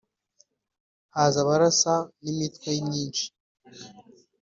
haza 1.15 1.37
abarasa 1.43 1.93
n’imitwe 2.21 2.69
myinshi 2.87 3.25